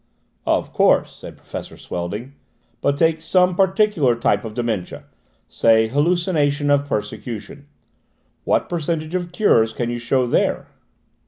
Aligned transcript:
"Of 0.47 0.73
course," 0.73 1.15
said 1.15 1.37
Professor 1.37 1.77
Swelding; 1.77 2.33
"but 2.81 2.97
take 2.97 3.21
some 3.21 3.55
particular 3.55 4.15
type 4.15 4.43
of 4.43 4.55
dementia, 4.55 5.03
say, 5.47 5.89
hallucination 5.89 6.71
of 6.71 6.87
persecution. 6.89 7.67
What 8.43 8.67
percentage 8.67 9.13
of 9.13 9.31
cures 9.31 9.73
can 9.73 9.91
you 9.91 9.99
show 9.99 10.25
there?" 10.25 10.65